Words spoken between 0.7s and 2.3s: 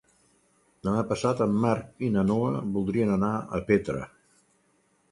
Demà passat en Marc i na